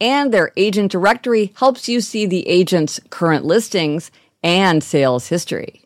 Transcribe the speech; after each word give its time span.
and 0.00 0.32
their 0.32 0.52
agent 0.56 0.92
directory 0.92 1.52
helps 1.56 1.88
you 1.88 2.00
see 2.00 2.26
the 2.26 2.48
agent's 2.48 3.00
current 3.10 3.44
listings 3.44 4.10
and 4.42 4.82
sales 4.82 5.28
history. 5.28 5.82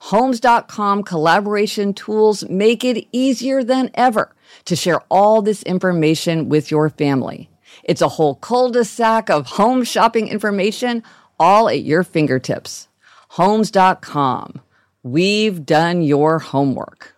Homes.com 0.00 1.02
collaboration 1.02 1.94
tools 1.94 2.48
make 2.48 2.84
it 2.84 3.06
easier 3.12 3.64
than 3.64 3.90
ever 3.94 4.34
to 4.64 4.76
share 4.76 5.00
all 5.10 5.42
this 5.42 5.62
information 5.62 6.48
with 6.48 6.70
your 6.70 6.90
family. 6.90 7.48
It's 7.84 8.02
a 8.02 8.08
whole 8.08 8.36
cul-de-sac 8.36 9.30
of 9.30 9.46
home 9.46 9.84
shopping 9.84 10.28
information 10.28 11.02
all 11.38 11.68
at 11.68 11.82
your 11.82 12.02
fingertips. 12.02 12.88
Homes.com. 13.30 14.60
We've 15.02 15.64
done 15.64 16.02
your 16.02 16.38
homework. 16.38 17.14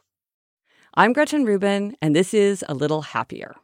I'm 0.95 1.13
Gretchen 1.13 1.45
Rubin, 1.45 1.97
and 2.03 2.15
this 2.15 2.35
is 2.35 2.65
A 2.69 2.75
Little 2.75 3.03
Happier. 3.03 3.55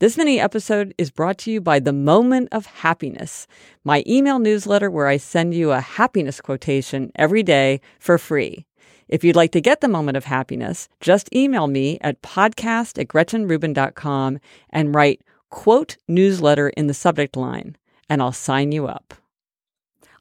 This 0.00 0.16
mini 0.16 0.40
episode 0.40 0.92
is 0.98 1.12
brought 1.12 1.38
to 1.38 1.52
you 1.52 1.60
by 1.60 1.78
The 1.78 1.92
Moment 1.92 2.48
of 2.50 2.66
Happiness, 2.66 3.46
my 3.84 4.02
email 4.08 4.40
newsletter 4.40 4.90
where 4.90 5.06
I 5.06 5.18
send 5.18 5.54
you 5.54 5.70
a 5.70 5.80
happiness 5.80 6.40
quotation 6.40 7.12
every 7.14 7.44
day 7.44 7.80
for 8.00 8.18
free. 8.18 8.66
If 9.06 9.22
you'd 9.22 9.36
like 9.36 9.52
to 9.52 9.60
get 9.60 9.82
the 9.82 9.86
moment 9.86 10.16
of 10.16 10.24
happiness, 10.24 10.88
just 10.98 11.32
email 11.32 11.68
me 11.68 11.98
at 12.00 12.22
podcast 12.22 13.00
at 13.00 13.06
gretchenrubin.com 13.06 14.40
and 14.70 14.92
write 14.92 15.22
quote 15.50 15.96
newsletter 16.08 16.70
in 16.70 16.88
the 16.88 16.94
subject 16.94 17.36
line, 17.36 17.76
and 18.08 18.20
I'll 18.20 18.32
sign 18.32 18.72
you 18.72 18.88
up. 18.88 19.14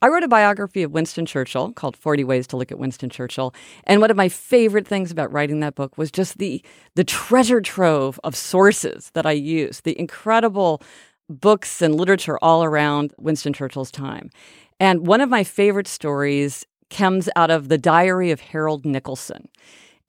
I 0.04 0.10
wrote 0.10 0.24
a 0.24 0.28
biography 0.28 0.84
of 0.84 0.92
Winston 0.92 1.26
Churchill 1.26 1.72
called 1.72 1.96
40 1.96 2.26
Ways 2.26 2.46
to 2.48 2.58
Look 2.58 2.74
at 2.74 2.78
Winston 2.78 3.10
Churchill. 3.10 3.56
And 3.86 4.02
one 4.02 4.12
of 4.12 4.18
my 4.18 4.28
favorite 4.28 4.86
things 4.86 5.12
about 5.12 5.32
writing 5.32 5.62
that 5.62 5.76
book 5.76 5.98
was 5.98 6.12
just 6.12 6.40
the, 6.40 6.62
the 6.96 7.06
treasure 7.06 7.62
trove 7.62 8.20
of 8.26 8.36
sources 8.36 9.12
that 9.14 9.26
I 9.26 9.32
used, 9.32 9.86
the 9.86 9.98
incredible 9.98 10.82
books 11.30 11.82
and 11.82 11.96
literature 11.96 12.38
all 12.42 12.66
around 12.66 13.14
Winston 13.18 13.54
Churchill's 13.54 13.92
time. 13.92 14.30
And 14.78 15.08
one 15.08 15.22
of 15.22 15.30
my 15.30 15.46
favorite 15.46 15.88
stories 15.88 16.66
comes 16.90 17.30
out 17.38 17.50
of 17.50 17.70
the 17.70 17.78
diary 17.78 18.30
of 18.32 18.42
Harold 18.42 18.84
Nicolson. 18.84 19.46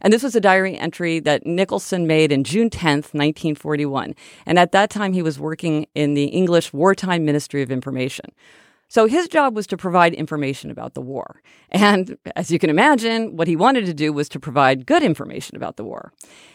And 0.01 0.13
this 0.13 0.25
was 0.25 0.35
a 0.35 0.41
diary 0.41 0.77
entry 0.77 1.21
that 1.21 1.45
Nicolson 1.45 2.05
made 2.07 2.33
in 2.33 2.43
June 2.43 2.69
10th, 2.69 3.15
1941. 3.15 4.17
And 4.45 4.59
at 4.59 4.73
that 4.73 4.91
time, 4.91 5.13
he 5.13 5.23
was 5.23 5.39
working 5.39 5.87
in 5.95 6.15
the 6.15 6.25
English 6.25 6.73
Wartime 6.73 7.25
Ministry 7.25 7.63
of 7.63 7.71
Information. 7.71 8.33
So 8.95 9.07
his 9.07 9.27
job 9.27 9.57
was 9.57 9.67
to 9.67 9.77
provide 9.77 10.15
information 10.15 10.71
about 10.71 10.95
the 10.95 11.01
war. 11.01 11.43
And 11.69 12.17
as 12.37 12.53
you 12.53 12.61
can 12.61 12.71
imagine, 12.71 13.35
what 13.35 13.49
he 13.49 13.57
wanted 13.57 13.87
to 13.87 13.93
do 13.93 14.13
was 14.13 14.29
to 14.29 14.39
provide 14.39 14.87
good 14.87 15.03
information 15.03 15.57
about 15.57 15.77
the 15.77 15.83
war. 15.83 16.13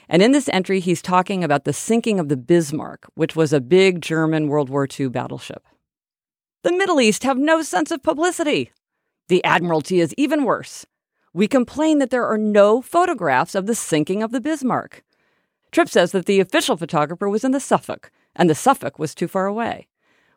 And 0.08 0.22
in 0.22 0.32
this 0.32 0.48
entry, 0.54 0.80
he's 0.80 1.02
talking 1.02 1.44
about 1.44 1.66
the 1.66 1.74
sinking 1.74 2.18
of 2.18 2.30
the 2.30 2.38
Bismarck, 2.38 3.08
which 3.16 3.36
was 3.36 3.52
a 3.52 3.60
big 3.60 4.00
German 4.00 4.48
World 4.48 4.70
War 4.70 4.88
II 4.88 5.10
battleship. 5.10 5.66
The 6.64 6.72
Middle 6.72 7.02
East 7.02 7.26
have 7.26 7.38
no 7.38 7.62
sense 7.62 7.92
of 7.92 8.04
publicity. 8.04 8.72
The 9.28 9.44
Admiralty 9.44 10.00
is 10.00 10.16
even 10.18 10.46
worse. 10.46 10.86
We 11.34 11.46
complain 11.50 12.00
that 12.00 12.10
there 12.10 12.26
are 12.26 12.38
no 12.38 12.82
photographs 12.82 13.54
of 13.54 13.66
the 13.66 13.76
sinking 13.76 14.24
of 14.24 14.32
the 14.32 14.40
Bismarck. 14.40 15.04
Tripp 15.74 15.90
says 15.90 16.14
that 16.14 16.26
the 16.26 16.40
official 16.40 16.78
photographer 16.78 17.28
was 17.28 17.44
in 17.44 17.52
the 17.52 17.60
Suffolk, 17.60 18.12
and 18.34 18.50
the 18.50 18.56
Suffolk 18.56 18.98
was 18.98 19.14
too 19.14 19.28
far 19.28 19.46
away. 19.46 19.90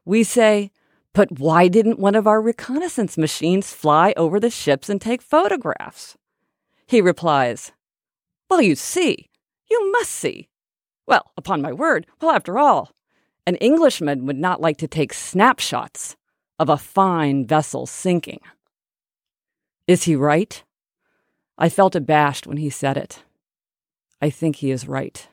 We 0.05 0.25
say, 0.25 0.73
but 1.15 1.39
why 1.39 1.69
didn't 1.69 1.99
one 1.99 2.15
of 2.15 2.27
our 2.27 2.41
reconnaissance 2.41 3.19
machines 3.19 3.73
fly 3.73 4.15
over 4.17 4.41
the 4.41 4.51
ships 4.51 4.89
and 4.89 5.01
take 5.01 5.21
photographs? 5.21 6.17
He 6.87 7.01
replies, 7.01 7.73
Well, 8.49 8.63
you 8.63 8.75
see, 8.75 9.31
you 9.71 9.93
must 9.93 10.11
see. 10.11 10.49
Well, 11.07 11.31
upon 11.37 11.61
my 11.61 11.73
word, 11.73 12.07
well, 12.21 12.31
after 12.31 12.59
all, 12.59 12.93
an 13.47 13.57
Englishman 13.57 14.25
would 14.27 14.39
not 14.39 14.61
like 14.61 14.79
to 14.79 14.89
take 14.89 15.13
snapshots 15.13 16.17
of 16.59 16.69
a 16.69 16.77
fine 16.79 17.47
vessel 17.47 17.87
sinking. 17.87 18.41
Is 19.87 20.05
he 20.05 20.15
right? 20.15 20.63
I 21.59 21.69
felt 21.69 21.95
abashed 21.95 22.47
when 22.47 22.57
he 22.57 22.71
said 22.71 22.97
it. 22.97 23.25
I 24.21 24.31
think 24.31 24.57
he 24.57 24.71
is 24.71 24.89
right. 24.89 25.29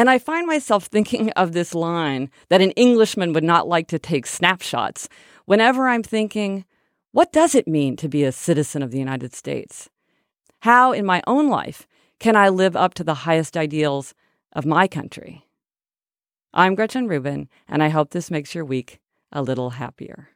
And 0.00 0.08
I 0.08 0.18
find 0.18 0.46
myself 0.46 0.86
thinking 0.86 1.28
of 1.32 1.52
this 1.52 1.74
line 1.74 2.30
that 2.48 2.62
an 2.62 2.70
Englishman 2.70 3.34
would 3.34 3.44
not 3.44 3.68
like 3.68 3.86
to 3.88 3.98
take 3.98 4.26
snapshots 4.26 5.10
whenever 5.44 5.88
I'm 5.88 6.02
thinking, 6.02 6.64
what 7.12 7.34
does 7.34 7.54
it 7.54 7.68
mean 7.68 7.98
to 7.98 8.08
be 8.08 8.24
a 8.24 8.32
citizen 8.32 8.82
of 8.82 8.92
the 8.92 8.98
United 8.98 9.34
States? 9.34 9.90
How, 10.60 10.92
in 10.92 11.04
my 11.04 11.22
own 11.26 11.50
life, 11.50 11.86
can 12.18 12.34
I 12.34 12.48
live 12.48 12.76
up 12.76 12.94
to 12.94 13.04
the 13.04 13.28
highest 13.28 13.58
ideals 13.58 14.14
of 14.54 14.64
my 14.64 14.88
country? 14.88 15.46
I'm 16.54 16.74
Gretchen 16.74 17.06
Rubin, 17.06 17.50
and 17.68 17.82
I 17.82 17.90
hope 17.90 18.12
this 18.12 18.30
makes 18.30 18.54
your 18.54 18.64
week 18.64 19.00
a 19.32 19.42
little 19.42 19.68
happier. 19.68 20.30